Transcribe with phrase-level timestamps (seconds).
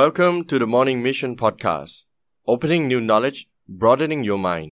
[0.00, 2.04] Welcome to the Morning Mission Podcast
[2.52, 3.38] Opening New Knowledge
[3.80, 4.68] Broadening Your Mind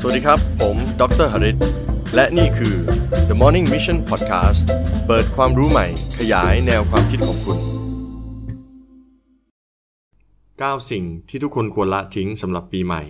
[0.00, 1.56] สวัสดีครับ ผมดรหริต
[2.14, 2.74] และนี่คือ
[3.28, 4.60] The Morning Mission Podcast
[5.06, 5.86] เปิดความรู้ใหม่
[6.18, 7.58] ขยายแนวความคิดของคุณ
[10.38, 13.02] 9 สิ่งที่ทุกคนควรละทิ้งสำหรับปีใหม่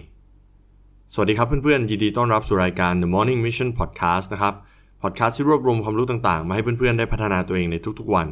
[1.12, 4.54] สวัสดีครับเพื่อนๆ ยินดีต้อนรับสู่รายการ The Morning Mission Podcast นะครับ
[5.02, 8.28] พอดแคสต์ที่รวบรวมความรู้ต่างๆ มาให้เพื่อนๆ ได้พัฒนาตัวเองในทุกๆวัน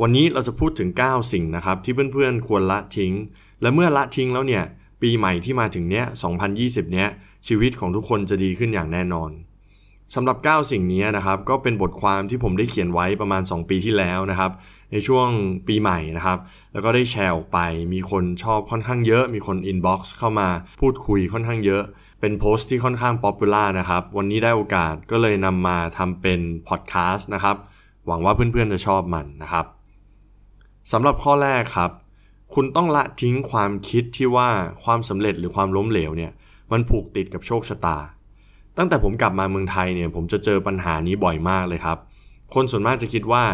[0.00, 3.12] วันนี้เราจะพูดถึง 9 สิ่งนะครับ ที่เพื่อนๆ ควรละทิ้ง
[3.62, 4.64] และเมื่อละทิ้งแล้วเนี่ย
[5.02, 6.04] ปีใหม่ที่มาถึงเนี้ย
[6.48, 7.08] 2020 เนี้ย
[7.46, 9.30] ชีวิตของทุกคนจะดีขึ้นอย่างแน่นอน
[10.14, 14.50] สำหรับ 9 สิ่งนี้นะครับ ก็เป็นบทความที่ผมได้เขียนไว้ประมาณ 2 ปีที่แล้วนะครับ
[14.92, 15.28] ในช่วง
[15.68, 16.38] ปีใหม่นะครับ
[16.72, 17.58] แล้วก็ได้แชร์ออกไป
[17.92, 20.48] มีคนชอบค่อนข้างเยอะ มีคน inbox เข้ามา
[20.80, 21.82] พูดคุยค่อนข้างเยอะ
[22.20, 27.56] เป็นโพสต์ที่ค่อนข้าง popular นะครับ วันนี้ได้โอกาสก็เลยนำมาทำเป็นพอดแคสต์นะครับ
[28.06, 29.66] หวังว่าเพื่อนๆจะชอบมันนะครับ
[30.90, 31.90] สำหรับข้อแรกครับ
[32.54, 34.48] คุณต้องละทิ้งความคิดที่ว่า
[34.84, 36.32] ความสำเร็จหรือความล้มเหลวเนี่ย
[36.72, 37.98] มันผูกติดกับโชคชะตา
[38.78, 41.98] ตั้งแต่ผมกลับมาเมืองไทยเนี่ยผมจะเจอปัญหานี้บ่อยมากเลยครับ
[42.54, 43.44] คนส่วนมากจะคิดว่า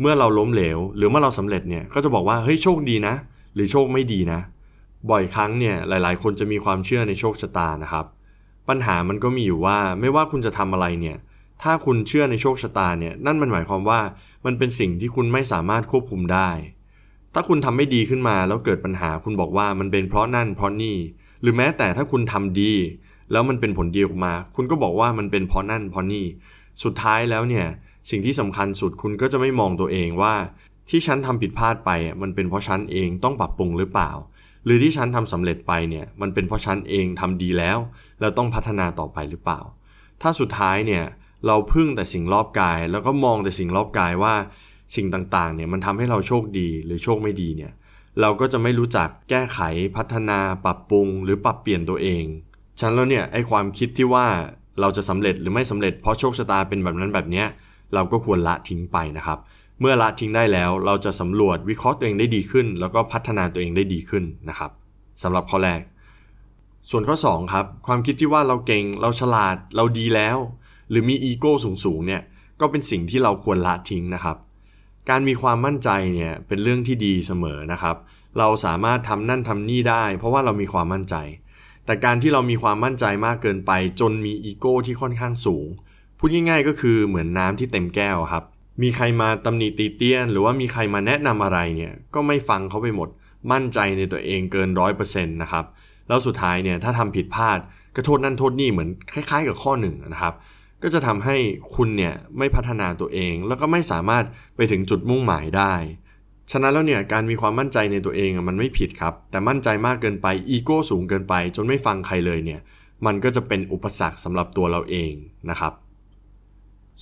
[0.00, 3.14] เมื่อเราล้มเหลว หรือเมื่อเราสำเร็จเนี่ยก็จะบอกว่าเฮ้ยโชคดีนะ
[3.54, 4.40] หรือโชคไม่ดีนะ
[5.10, 8.06] บ่อยครั้งเนี่ยหลาย ๆ คนจะมีความเชื่อในโชคชะตานะครับ
[8.68, 11.16] ปัญหามันก็มีอยู่ว่าไม่ว่าคุณจะทำอะไรเนี่ย
[11.62, 14.00] ถ้าคุณเชื่อในโชคชะตาเนี่ยนั่นมันหมายความว่า
[14.46, 16.50] มันเป็นสิ่งที่คุณไม่สามารถควบคุมได้
[17.34, 20.96] ถ้าคุณทำไม่ดีขึ้นมาแล้วเกิดปัญหาคุณบอกว่ามันเป็นเพราะนั่นเพราะนี่
[21.42, 22.72] หรือแม้แต่ถ้าคุณทำดี
[23.32, 26.24] แล้วมันเป็นผลดีออกมา คุณก็บอกว่ามันเป็นเพราะนั่นเพราะนี่
[26.84, 27.66] สุดท้ายแล้วเนี่ย
[28.10, 30.34] สิ่งที่สำคัญสุดคุณก็จะไม่มองตัวเองว่า
[30.90, 31.90] ที่ฉันทำผิดพลาดไป
[32.22, 34.10] มันเป็นเพราะฉันเองต้องปรับปรุงหรือเปล่า
[34.64, 37.78] หรือที่ฉันทำสำเร็จไปเนี่ยมันเป็นเพราะฉันเองทำดีแล้ว
[38.20, 39.60] แล้วต้องพัฒนาต่อไปหรือเปล่า
[40.22, 41.04] ถ้าสุดท้ายเนี่ย
[41.46, 44.34] เราพึ่งแต่สิ่งรอบกาย แล้วก็มองแต่สิ่งรอบกายว่า
[44.96, 47.72] สิ่งต่างๆเนี่ยมันทำให้เราโชคดีหรือโชคไม่ดีเนี่ย
[48.20, 49.60] เราก็จะไม่รู้จักแก้ไข
[49.96, 52.24] พัฒนาปรับปรุง หรือปรับเปลี่ยนตัวเอง
[52.80, 54.26] ฉันแล้วเนี่ยไอความคิดที่ว่า
[54.80, 57.46] เราจะสำเร็จหรือไม่สำเร็จเพราะโชคชะตาเป็นแบบนั้นแบบเนี้ย
[57.94, 59.38] เราก็ควรละทิ้งไปนะครับ
[59.80, 64.70] เมื่อละทิ้งได้แล้วเราจะสำรวจวิเคราะห์ตัวเองได้ดีขึ้น แล้วก็พัฒนาตัวเองได้ดีขึ้นนะครับ
[65.22, 65.80] สำหรับข้อแรก
[66.90, 70.38] ส่วนข้อ2ครับความคิดที่ว่าเราเก่งเราฉลาดเราดีแล้ว
[70.90, 71.52] หรือมีอีโก้
[71.84, 72.22] สูงๆเนี่ย
[72.60, 74.36] ก็เป็นสิ่งที่เราควรละทิ้งนะครับ
[75.08, 77.96] การมีความมั่นใจเนี่ยเป็นเรื่องที่ดีเสมอนะครับ
[78.38, 81.16] เราสามารถทำนั่นทำนี่ได้ เพราะว่าเรามีความมั่นใจ
[81.86, 85.66] แต่การที่เรามีความมั่นใจมากเกินไป จนมีอีโก้ที่ค่อนข้างสูง
[86.18, 88.44] พูดง่ายๆก็คือเหมือนน้ำที่เต็มแก้วครับ
[88.82, 93.08] มีใครมาตำหนิตีเตียน หรือว่ามีใครมาแนะนำอะไรเนี่ยก็ไม่ฟังเขาไปหมด
[93.52, 95.64] มั่นใจในตัวเองเกินร้อยเปอร์เซ็นต์นะครับ
[96.08, 97.58] แล้วสุดท้ายเนี่ยถ้าทำผิดพลาด
[97.94, 100.34] ก็โทษนั่นโทษนี่เหมือนคล้าย ๆ กับข้อหนึ่งนะครับ
[100.82, 101.36] ก็จะทำให้
[101.74, 104.24] คุณเนี่ยไม่พัฒนาตัวเอง แล้วก็ไม่สามารถ
[104.56, 105.74] ไปถึงจุดมุ่งหมายได้
[106.50, 112.60] ฉะนั้นแล้วเนี่ยการมีความมั่นใจในตัวเองมันไม่ผิดครับ แต่มั่นใจมากเกินไปอีโก้สูงเกินไป จนไม่ฟังใครเลยเนี่ย
[113.06, 115.12] มันก็จะเป็นอุปสรรคสำหรับตัวเราเอง
[115.50, 115.72] นะครับ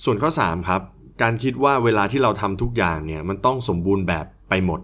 [0.03, 0.81] ส่วนข้อ 3 ครับ
[1.21, 4.79] การคิดว่าเวลาที่เราทำทุกอย่างเนี่ยมันต้องสมบูรณ์แบบไปหมด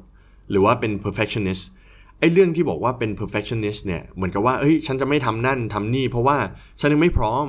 [0.50, 1.64] หรือว่าเป็น perfectionist
[2.20, 6.38] ไอ้เรื่องที่บอกว่าเป็น perfectionist เนี่ยเหมือนกับว่าเอ้ยฉันจะไม่ทำนั่นทำนี่ เพราะว่า
[6.80, 7.48] ฉันยังไม่พร้อม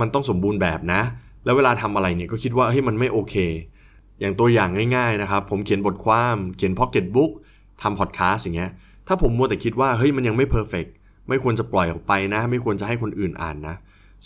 [0.00, 1.00] มันต้องสมบูรณ์แบบนะ
[1.44, 3.34] แล้วเวลาทำอะไรเนี่ยก็คิดว่าเฮ้ยมันไม่โอเค
[4.20, 7.30] อย่างตัวอย่างง่ายๆนะครับ ผมเขียนบทความเขียน pocket book
[7.82, 8.70] ทำ podcast อย่างเงี้ย
[9.06, 10.90] ถ้าผมมัวแต่คิดว่าเฮ้ยมันยังไม่ perfect
[11.28, 13.74] ไม่ควรจะปล่อยออกไปนะ ไม่ควรจะให้คนอื่นอ่านนะ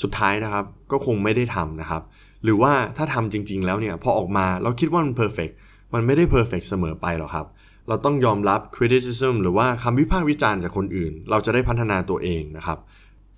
[0.03, 2.03] สุดท้ายนะครับก็คงไม่ได้ทำนะครับ
[2.45, 5.53] หรือว่าถ้าทำจริง ๆ แล้วเนี่ยพอออกมาเราคิดว่ามัน perfect
[5.95, 7.47] มันไม่ได้ perfect เสมอไปหรอกครับ
[7.89, 12.78] เราต้องยอมรับ criticism หรือว่าคำวิพากษ์วิจารณ์จากคนอื่น เราจะได้พัฒนาตัวเองนะครับ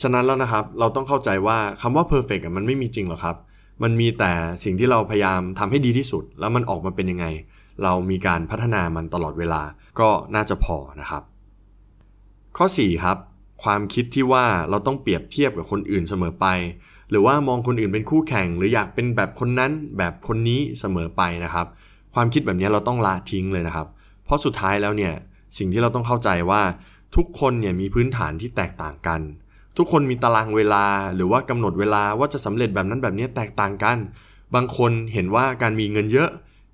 [0.03, 3.37] ฉะนั้นแล้วนะครับเราต้องเข้าใจว่าคำว่า perfect มันไม่มีจริงหรอกครับ
[3.83, 4.33] มันมีแต่
[4.65, 7.27] สิ่งที่เราพยายามทำให้ดีที่สุด แล้วมันออกมาเป็นยังไง
[7.83, 9.63] เรามีการพัฒนามันตลอดเวลา
[10.01, 11.23] ก็น่าจะพอนะครับ
[12.57, 13.19] ข้อ 4 ครับ
[13.65, 16.47] ความคิดที่ว่าเราต้องเปรียบเทียบกับคนอื่นเสมอไป
[17.11, 21.67] หรือว่ามองคนอื่นเป็นคู่แข่ง หรืออยากเป็นแบบคนนั้นแบบคนนี้เสมอไปนะครับ
[22.15, 23.87] ความคิดแบบนี้เราต้องละทิ้งเลยนะครับ
[24.25, 25.13] เพราะสุดท้ายแล้วเนี่ย
[25.59, 26.63] สิ่งที่เราต้องเข้าใจว่า
[27.17, 29.21] ทุกคนเนี่ยมีพื้นฐานที่แตกต่างกัน
[29.79, 30.85] ทุกคนมีตารางเวลา
[31.15, 33.99] หรือว่ากำหนดเวลาว่าจะสำเร็จแบบนั้นแบบนี้แตกต่างกัน
[34.55, 36.31] บางคนเห็นว่าการมีเงินเยอะ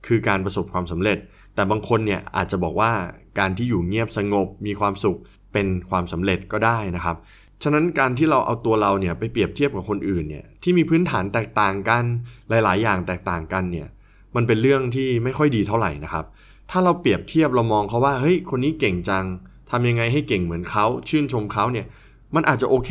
[0.07, 1.19] คือการประสบความสำเร็จ
[1.55, 2.93] แต่บางคนเนี่ยอาจจะบอกว่า
[3.39, 5.19] การที่อยู่เงียบสงบมีความสุข
[5.53, 7.17] เป็นความสำเร็จก็ได้นะครับ
[7.63, 12.05] ฉะนั้นการที่เราเอาตัวเราเนี่ยไปเปรียบเทียบกับคนอื่นเนี่ยที่มีพื้นฐานแตกต่างกัน
[12.49, 13.89] หลาย ๆ อย่างแตกต่างกันเนี่ย
[14.37, 16.25] มันเป็นเรื่องที่ไม่ค่อยดีเท่าไหร่นะครับ
[16.71, 19.25] ถ้าเราเปรียบเทียบเรามองเขาว่าเฮ้ยคนนี้เก่งจัง
[19.71, 21.87] ทำยังไงให้เก่งเหมือนเขาชื่นชมเขาเนี่ย
[22.35, 22.91] มันอาจจะโอเค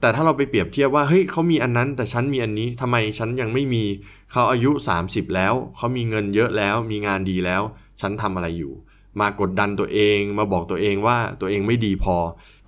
[0.00, 3.84] แต่ถ้าเราไปเปรียบเทียบว่าเฮ้ยเขามีอันนั้น แต่ฉันมีอันนี้ทำไมฉันยังไม่มี
[4.32, 4.70] เขาอายุ
[5.02, 7.62] 30 แล้วเขามีเงินเยอะแล้ว มีงานดีแล้ว
[8.00, 8.72] ฉันทำอะไรอยู่
[9.20, 12.16] มากดดันตัวเองมาบอกตัวเองว่าตัวเองไม่ดีพอ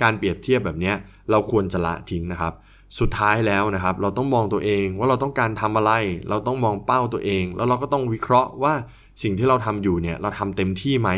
[0.02, 0.92] การเปรียบเทียบแบบนี้
[1.30, 2.52] เราควรจะละทิ้งนะครับ
[2.98, 5.92] สุดท้ายแล้วนะครับ เราต้องมองตัวเองว่าเราต้องการทำอะไร
[6.28, 8.74] เราต้องมองเป้าตัวเอง แล้วเราก็ต้องวิเคราะห์ว่า
[9.22, 11.10] สิ่งที่เราทำอยู่เนี่ยเราทำเต็มที่ไหม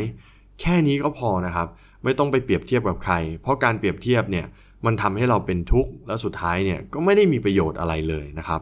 [0.61, 1.69] แค่นี้ก็พอนะครับ
[2.05, 4.47] ไม่ต้องไปเปรียบเทียบกับใคร เพราะการเปรียบเทียบเนี่ย
[4.87, 8.61] มันทำให้เราเป็นทุกข์และสุดท้ายเนี่ยก็ไม่ได้มีประโยชน์อะไรเลยนะครับ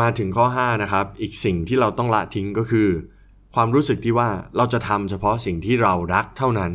[0.00, 2.88] มาถึงข้อ5นะครับอีกสิ่งที่เราต้องละทิ้งก็คือ
[3.54, 6.72] ความรู้สึกที่ว่าเราจะทำเฉพาะสิ่งที่เรารักเท่านั้น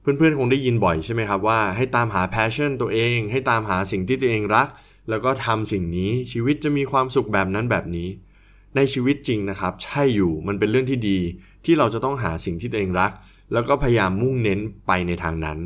[0.00, 4.68] เพื่อนๆคงได้ยินบ่อยใช่ไหมครับว่าให้ตามหา passion ตัวเอง ให้ตามหาสิ่งที่ตัวเองรัก
[5.10, 8.08] แล้วก็ทำสิ่งนี้ชีวิตจะมีความสุขแบบนั้นแบบนี้
[8.76, 11.18] ในชีวิตจริงนะครับ ใช่อยู่มันเป็นเรื่องที่ดี
[11.64, 13.12] ที่เราจะต้องหาสิ่งที่ตัวเองรัก
[13.52, 15.58] แล้วก็พยายามมุ่งเน้นไปในทางนั้น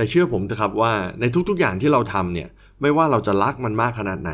[0.00, 2.48] แต่เชื่อผมเถอะครับว่าในทุกๆอย่างที่เราทำเนี่ย
[2.80, 4.32] ไม่ว่าเราจะรักมันมากขนาดไหน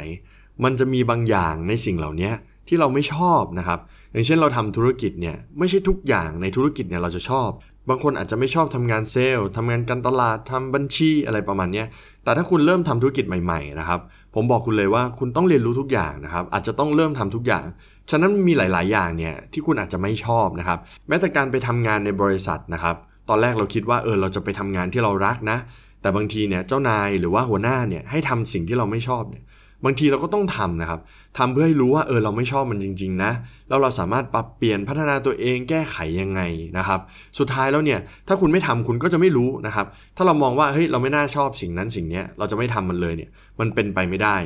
[0.65, 2.31] มันจะมีบางอย่างในสิ่งเหล่านี้
[2.69, 3.81] ที่เราไม่ชอบนะครับ
[4.13, 7.49] อย่างเช่นเราทำธุรกิจเนี่ยไม่ใช่ทุกอย่างในธุรกิจเนี่ยเราจะชอบ
[7.89, 11.85] บางคนอาจจะไม่ชอบทำงานเซลล์ทำงานการตลาดทำบัญชีอะไรประมาณนี้
[12.25, 14.01] แต่ถ้าคุณเริ่มทำธุรกิจใหม่ๆนะครับ
[14.35, 17.65] ผมบอกคุณเลยว่าคุณต้องเรียนรู้ทุกอย่างนะครับ อาจจะต้องเริ่มทำทุกอย่าง
[18.11, 20.79] ฉะนั้นมีหลาย ๆ อย่างเนี่ยที่คุณอาจจะไม่ชอบนะครับ
[21.09, 22.97] แม้แต่การไปทำงานในบริษัทนะครับ
[23.29, 25.59] ตอนแรกเราคิดว่าเออเราจะไปทำงานที่เรารักนะ
[26.03, 29.45] แต่บางทีเนี่ยเจ้านายหรือว่าหัวหน้าเนี่ยให้ทำสิ่งที่เราไม่ชอบเนี่ย
[29.85, 31.01] บางทีเราก็ต้องทำนะครับ
[31.39, 33.33] ทำเพื่อให้รู้ว่าเออเราไม่ชอบมันจริง ๆ นะ
[33.69, 36.41] แล้วเราสามารถปรับเปลี่ยนพัฒนาตัวเองแก้ไขยังไง
[36.79, 37.01] นะครับ
[37.39, 39.87] สุดท้ายแล้วเนี่ยถ้าคุณไม่ทำคุณก็จะไม่รู้นะครับ
[40.17, 43.31] ถ้าเรามองว่าเฮ้ยเราไม่น่าชอบสิ่งนั้นสิ่งนี้เราจะไม่ทำมันเลยเนี่ย
[43.61, 44.37] มันเป็นไปไม่ได้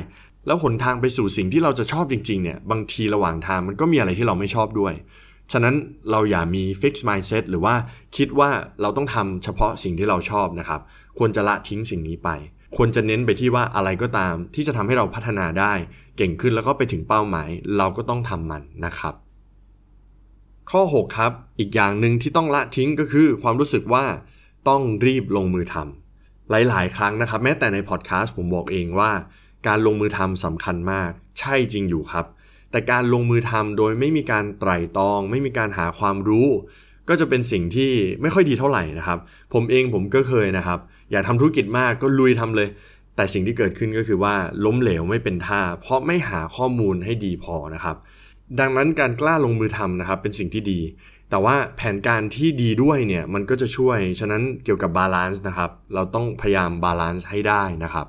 [0.47, 4.93] แล้วหนทางไปสู่สิ่งที่เราจะชอบจริงๆเนี่ยบางทีระหว่างทางมันก็มีอะไรที่เราไม่ชอบด้วย
[5.51, 5.75] ฉะนั้น
[6.11, 7.75] เราอย่ามี fix mindset หรือว่า
[8.17, 8.49] คิดว่า
[8.81, 10.81] เราต้องทำเฉพาะสิ่งที่เราชอบนะครับ
[11.17, 12.29] ควรจะละทิ้งสิ่งนี้ไป
[12.75, 15.73] ควรจะเน้นไปที่ว่าอะไรก็ตาม ที่จะทำให้เราพัฒนาได้
[16.17, 19.13] เก่งขึ้นแล้วก็ไปถึงเป้าหมาย เราก็ต้องทำมันนะครับ
[20.71, 24.05] ข้อ 6 ครับ อีกอย่างหนึ่งที่ต้องละทิ้งก็คือ ความรู้สึกว่า
[24.69, 29.11] ต้องรีบลงมือทำหลาย ๆ ครั้งนะครับ แม้แต่ในพอดแคสต์ผมบอกเองว่า
[29.67, 32.25] การลงมือทำสำคัญมาก ใช่จริงอยู่ครับ
[32.71, 36.47] แต่การลงมือทำโดยไม่มีการไตร่ตรอง ไม่มีการหาความรู้
[37.09, 37.91] ก็จะเป็นสิ่งที่
[38.21, 39.19] ไม่ค่อยดีเท่าไหร่นะครับ
[39.53, 40.79] ผมเองผมก็เคยนะครับ
[41.11, 42.69] อยากทำธุรกิจมากก็ลุยทำเลย
[43.15, 44.35] แต่สิ่งที่เกิดขึ้นก็คือว่า
[44.65, 47.95] ล้มเหลวไม่เป็นท่า เพราะไม่หาข้อมูลให้ดีพอนะครับ
[48.59, 50.79] ดังนั้นการกล้าลงมือทำนะครับเป็นสิ่งที่ดี
[51.29, 58.07] แต่ว่าแผนการที่ดีด้วยเนี่ยมันก็จะช่วย ฉะนั้นเกี่ยวกับ balance นะครับ เราต้องพยายาม balance ให้ได้นะครับ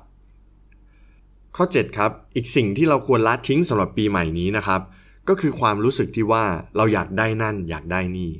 [1.57, 4.81] ข้อ 7 ครับ อีกสิ่งที่เราควรละทิ้งสำหรับปีใหม่นี้นะครับ
[5.29, 6.43] ก็คือความรู้สึกที่ว่า
[6.77, 8.31] เราอยากได้นั่น อยากได้นี่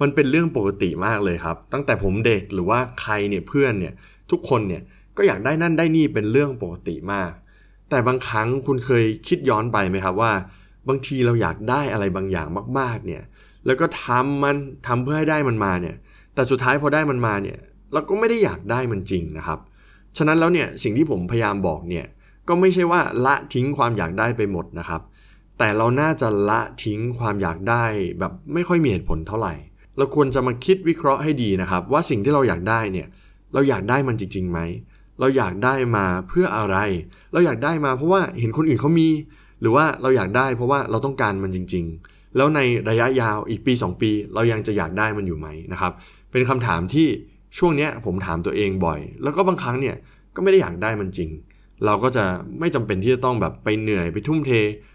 [0.00, 3.94] มันเป็นเรื่องปกติมากเลยครับ ตั้งแต่ผมเด็กหรือว่าใครเนี่ยเพื่อนเนี่ย
[4.30, 4.82] ทุกคนเนี่ย
[5.16, 7.32] ก็อยากได้นั่นได้นี่เป็นเรื่องปกติมาก
[7.90, 10.32] แต่บางครั้งคุณเคยคิดย้อนไปไหมครับว่า
[10.88, 13.22] บางทีเราอยากได้อะไรบางอย่างมากๆเนี่ย
[13.66, 14.56] แล้วก็ทำมัน
[14.86, 15.96] ทำเพื่อให้ได้มันมาเนี่ย
[16.34, 17.58] แต่สุดท้ายพอได้มันมาเนี่ย
[17.92, 19.58] เราก็ไม่ได้อยากได้มันจริงนะครับ
[20.16, 22.06] ฉะนั้นแล้วเนี่ยสิ่งที่ผมพยายามบอกเนี่ย
[22.48, 25.00] ก็ไม่ใช่ว่าละทิ้งความอยากได้ไปหมดนะครับ
[25.58, 27.84] แต่เราน่าจะละทิ้งความอยากได้
[28.18, 29.54] แบบไม่ค่อยมีเหตุผลเท่าไหร่
[29.96, 33.08] เราควรจะมาคิดวิเคราะห์ให้ดีนะครับ ว่าสิ่งที่เราอยากได้เนี่ย
[33.54, 34.60] เราอยากได้มันจริงๆไหม
[35.20, 36.76] เราอยากได้มาเพื่ออะไร
[37.32, 39.08] เราอยากได้มาเพราะว่าเห็นคนอื่นเขามี
[39.60, 42.60] หรือว่าเราอยากได้เพราะว่าเราต้องการมันจริง ๆ แล้วใน
[42.90, 45.92] ระยะยาวอีกปี 2 ปี เรายังจะอยากได้มันอยู่ไหมนะครับ
[46.30, 47.06] เป็นคำถามที่
[47.58, 49.96] ช่วงนี้ผมถามตัวเองบ่อย แล้วก็บางครั้งเนี่ย
[50.34, 51.30] ก็ไม่ได้อยากได้มันจริง
[51.84, 52.24] เราก็จะ
[52.60, 54.50] ไม่จำเป็นที่จะต้องแบบไปเหนื่อยไปทุ่มเท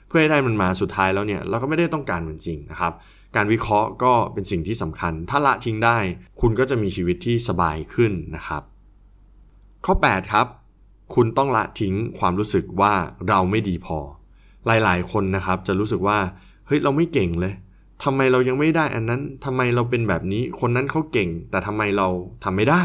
[0.08, 2.94] เพื่อให้ได้มันมาสุดท้ายแล้วเนี่ยเราก็ไม่ได้ต้องการมันจริงนะครับ
[3.36, 5.98] การวิเคราะห์ก็เป็นสิ่งที่สำคัญ ถ้าละทิ้งได้
[6.42, 8.64] คุณก็จะมีชีวิตที่สบายขึ้นนะครับ
[9.86, 10.48] ข้อ 8 ครับ
[11.16, 12.94] คุณต้องละทิ้งความรู้สึกว่า
[13.30, 14.00] เราไม่ดีพอ
[14.66, 16.18] หลายๆ คนนะครับจะรู้สึกว่า
[16.68, 17.54] เฮ้ยเราไม่เก่งเลย
[18.04, 22.08] ทำไมเรายังไม่ได้อันนั้นทำไมเราเป็นแบบนี้ คนนั้นเขาเก่ง แต่ทำไมเรา
[22.44, 22.84] ทำไม่ได้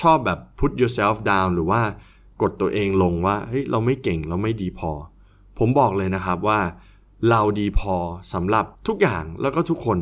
[0.00, 1.80] ชอบแบบ put yourself down หรือว่า
[2.42, 4.90] กดตัวเองลงว่าเฮ้ยเราไม่เก่งเราไม่ดีพอ
[5.58, 6.60] ผมบอกเลยนะครับว่า
[7.30, 7.96] เราดีพอ
[8.32, 9.98] สำหรับทุกอย่างแล้วก็ทุกคน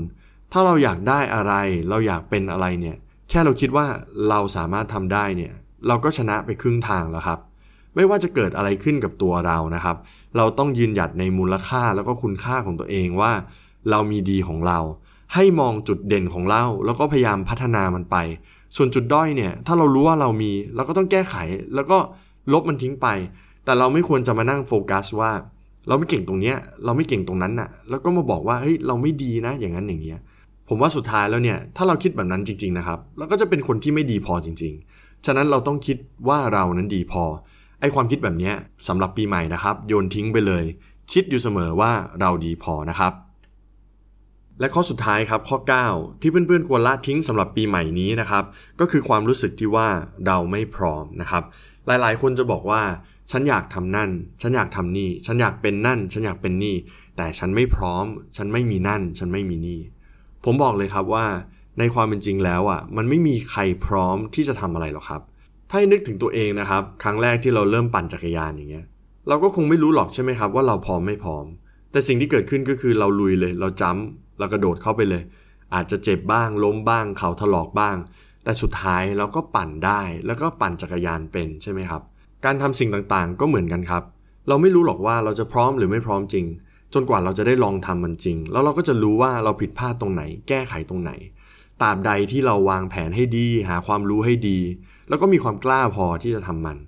[0.52, 1.52] ถ้าเราอยากได้อะไร
[1.88, 2.96] เราอยากเป็นอะไรเนี่ย
[3.28, 3.86] แค่เราคิดว่า
[4.28, 5.52] เราสามารถทำได้เนี่ย
[5.86, 7.38] เราก็ชนะไปครึ่งทางแล้วครับ
[7.94, 9.96] ไม่ว่าจะเกิดอะไรขึ้นกับตัวเรานะครับ
[10.36, 13.32] เราต้องยืนหยัดในมูลค่าแล้วก็คุณค่าของตัวเองว่า
[13.90, 14.78] เรามีดีของเรา
[15.34, 18.16] ให้มองจุดเด่นของเรา แล้วก็พยายามพัฒนามันไป
[18.76, 21.34] ส่วนจุดด้อยเนี่ย ถ้าเรารู้ว่าเรามีเราก็ต้องแก้ไข
[21.74, 21.98] แล้วก็
[22.52, 23.06] ลบมันทิ้งไป
[23.64, 25.32] แต่เราไม่ควรจะมานั่งโฟกัสว่า
[25.88, 30.18] เราไม่เก่งตรงเนี้ยเราไม่เก่งตรงนั้นน่ะ แล้วก็มาบอกว่าเฮ้ยเราไม่ดีนะอย่างนั้นอย่างเงี้ย
[30.68, 35.96] ผมว่าสุดท้ายแล้วเนี่ยถ้าเราคิดแบบนั้นจริง ๆนะครับเราก็จะเป็นคนที่ไม่ดีพอจริง ๆ ฉะนั้นเราต้องคิด
[36.28, 37.24] ว่าเรานั้นดีพอ
[37.80, 38.52] ไอความคิดแบบนี้
[38.88, 40.64] สำหรับปีใหม่นะครับ โยนทิ้งไปเลย
[41.12, 43.12] คิดอยู่เสมอว่าเราดีพอนะครับ
[44.60, 45.58] และข้อสุดท้ายครับข้อ
[45.90, 48.44] 9 ที่เพื่อนๆควรละทิ้งสำหรับปีใหม่นี้นะครับ
[48.80, 49.88] ก็คือความรู้สึกที่ว่า
[50.26, 51.42] เราไม่พร้อมนะครับ
[51.86, 52.82] หลายๆ คนจะบอกว่า
[53.30, 54.10] ฉันอยากทำนั่น
[54.42, 56.76] ฉันอยากทำนี่ ฉันอยากเป็นนั่น ฉันอยากเป็นนี่
[57.16, 58.04] แต่ฉันไม่พร้อม
[58.36, 59.80] ฉันไม่มีนั่น ฉันไม่มีนี่
[60.44, 61.26] ผมบอกเลยครับว่า
[61.78, 65.22] ในความเป็นจริงแล้วอะ มันไม่มีใครพร้อมที่จะทำอะไรหรอกครับ
[65.70, 68.86] ถ้านึกถึงตัวเองนะครับ ครั้งแรกที่เราเริ่มปั่นจักรยานอย่างเงี้ย
[69.28, 71.44] เราก็คงไม่รู้หรอกใช่ไหมครับว่าเราพร้อมไม่พร้อม
[71.92, 75.22] แต่สิ่งที่เกิดขึ้นก็คือเราลุยเลย เราจ้ำ เรากระโดดเข้าไปเลย
[75.74, 77.96] อาจจะเจ็บบ้างล้มบ้างเข่าถลอกบ้าง
[78.44, 82.02] แต่สุดท้ายเราก็ปั่นได้แล้วก็ปั่นจักรยานเป็นใช่ไหมครับ
[82.44, 84.02] การทำสิ่งต่างๆก็เหมือนกันครับ
[84.48, 86.46] เราไม่รู้หรอกว่าเราจะพร้อมหรือไม่พร้อมจริง
[86.94, 91.12] จนกว่าเราจะได้ลองทำมันจริง แล้วเราก็จะรู้ว่าเราผิดพลาดตรงไหน แก้ไขตรงไหน
[91.82, 94.58] ตราบใดที่เราวางแผนให้ดี หาความรู้ให้ดี
[95.08, 96.78] แล้วก็มีความกล้าพอที่จะทำมัน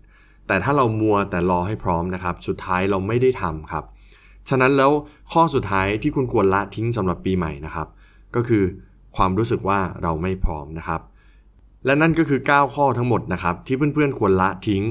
[0.47, 3.85] แต่ถ้าเรามัวแต่รอให้พร้อมนะครับ สุดท้ายเราไม่ได้ทำครับ
[4.49, 4.91] ฉะนั้นแล้ว
[5.33, 7.89] ข้อสุดท้ายที่คุณควรละทิ้งสำหรับปีใหม่นะครับ
[8.35, 8.65] ก็คือ
[9.17, 11.01] ความรู้สึกว่าเราไม่พร้อมนะครับ
[11.85, 14.83] และนั่นก็คือ 9 ข้อทั้งหมดนะครับ ที่เพื่อนๆควรละทิ้ง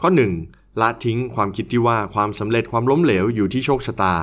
[0.00, 0.08] ข้อ
[0.44, 0.80] 1.
[0.80, 4.14] ละทิ้งความคิดที่ว่าความสำเร็จความล้มเหลวอยู่ที่โชคชะตา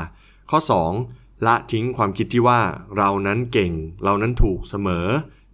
[0.51, 0.59] ข้อ
[1.01, 1.45] 2.
[1.45, 2.59] ละทิ้งความคิดที่ว่า
[2.97, 3.71] เรานั้นเก่ง
[4.03, 5.05] เรานั้นถูกเสมอ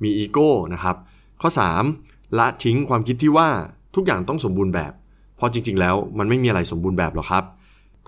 [0.03, 0.95] มีอีโก้นะครับ
[1.41, 1.49] ข้อ
[1.93, 2.37] 3.
[2.37, 3.49] ละทิ้งความคิดที่ว่า
[3.95, 4.93] ทุกอย่างต้องสมบูรณ์แบบ
[5.37, 7.43] เพราะจริงๆ แล้วมันไม่มีอะไรสมบูรณ์แบบหรอกครับ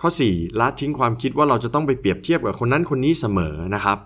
[0.00, 0.60] ข้อ 4.
[0.60, 3.98] ละทิ้งความคิดว่าเราจะต้องไปเปรียบเทียบกับคนนั้นคนนี้เสมอนะครับ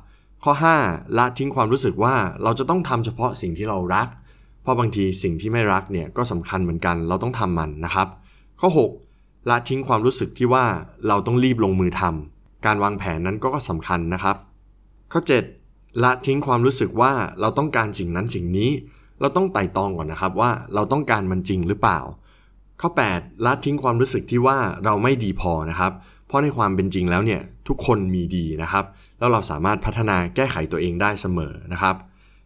[0.44, 0.52] ข้อ
[0.84, 1.18] 5.
[1.18, 4.08] ละทิ้งความรู้สึกว่าเราจะต้องทำเฉพาะสิ่งที่เรารัก
[4.62, 8.08] เพราะบางทีสิ่งที่ไม่รักเนี่ยก็สำคัญเหมือนกันเราต้องทำมันนะครับ
[8.60, 8.68] ข้อ
[9.08, 9.48] 6.
[9.50, 10.64] ละทิ้งความรู้สึกที่ว่า
[11.08, 14.36] เราต้องรีบลงมือทำการวางแผนนั้นก็สำคัญนะครับ
[15.12, 15.20] ข้อ
[15.62, 16.02] 7.
[16.02, 18.70] ละทิ้งความรู้สึกว่าเราต้องการสิ่งนั้นสิ่งนี้
[19.20, 21.98] เราต้องไต่ตองก่อนนะครับว่าเราต้องการมันจริงหรือเปล่า
[22.80, 23.44] ข้อ 8.
[23.44, 25.92] ละทิ้งความรู้สึกที่ว่าเราไม่ดีพอนะครับ
[26.26, 28.84] เพราะในความเป็นจริงแล้วเนี่ยทุกคนมีดีนะครับ
[29.18, 31.96] แล้วเราสามารถพัฒนาแก้ไขตัวเองได้เสมอนะครับ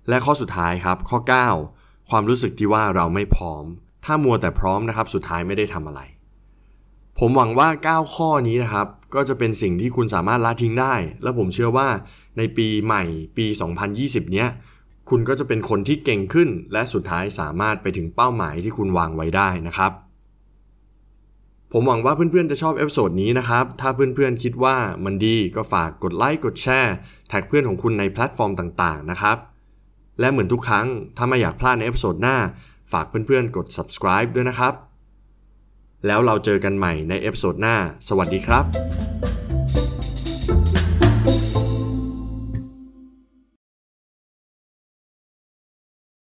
[0.08, 1.18] และข้อสุดท้ายครับ ข้อ
[1.64, 3.64] 9 ความรู้สึกที่ว่าเราไม่พร้อม
[4.04, 6.00] ถ้ามัวแต่พร้อมนะครับ สุดท้ายไม่ได้ทำอะไร
[7.18, 11.88] ผมหวังว่า 9 ข้อนี้นะครับ ก็จะเป็นสิ่งที่คุณสามารถละทิ้งได้ และผมเชื่อว่า
[12.38, 13.02] ในปีใหม่
[13.36, 13.46] ปี
[13.90, 14.48] 2020 เนี้ย
[15.10, 19.92] คุณก็จะเป็นคนที่เก่งขึ้น และสุดท้ายสามารถไปถึงเป้าหมายที่คุณวางไว้ได้นะครับ
[21.76, 26.94] ผมหวังว่าเพื่อนๆจะชอบ episode นี้นะครับ ถ้าเพื่อนๆคิดว่ามันดีก็ฝากกดไลค์กดแชร์
[27.28, 29.36] tag เพื่อนของคุณในแพลตฟอร์มต่างๆนะครับ
[30.20, 32.36] และเหมือนทุกครั้งถ้าไม่อยากพลาดใน episode หน้า
[32.92, 34.74] ฝากเพื่อนๆกด subscribe ด้วยนะครับ
[36.06, 37.76] แล้วเราเจอกันใหม่ใน episode หน้า
[38.08, 38.64] สวัสดีครับ